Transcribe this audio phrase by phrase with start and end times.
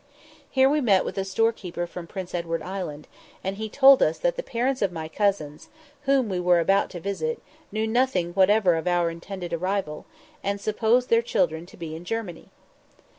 [0.49, 3.07] Here we met with a storekeeper from Prince Edward Island,
[3.43, 5.69] and he told us that the parents of my cousins,
[6.05, 7.39] whom we were about to visit,
[7.71, 10.07] knew nothing whatever of our intended arrival,
[10.43, 12.49] and supposed their children to be in Germany.